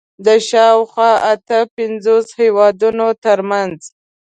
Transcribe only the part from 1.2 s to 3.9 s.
اته پنځوس هېوادونو تر منځ